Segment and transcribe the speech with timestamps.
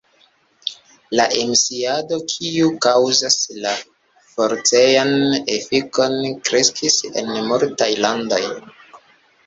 [1.19, 3.75] La emisiado kiu kaŭzas la
[4.33, 5.15] forcejan
[5.61, 8.45] efikon kreskis en multaj landoj.